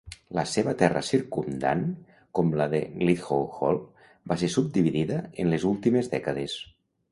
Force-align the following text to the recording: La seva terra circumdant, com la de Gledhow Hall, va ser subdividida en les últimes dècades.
La 0.37 0.43
seva 0.51 0.71
terra 0.77 1.03
circumdant, 1.09 1.83
com 2.39 2.49
la 2.61 2.67
de 2.73 2.81
Gledhow 3.03 3.45
Hall, 3.59 3.79
va 4.33 4.41
ser 4.45 4.51
subdividida 4.57 5.23
en 5.45 5.55
les 5.55 5.71
últimes 5.77 6.13
dècades. 6.19 6.61